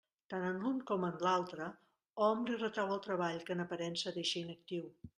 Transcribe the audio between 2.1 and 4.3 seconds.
hom li retrau el treball que en aparença